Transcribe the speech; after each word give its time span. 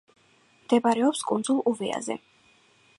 მდებარეობს 0.63 1.23
კუნძულ 1.33 1.63
უვეაზე. 1.73 2.19